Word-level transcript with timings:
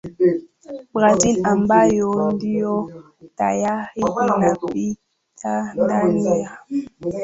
Brazil 0.93 1.37
ambayo 1.53 2.31
ndio 2.31 2.73
tayari 3.39 4.01
inapita 4.35 5.73
ndani 5.73 6.25
ya 6.25 6.49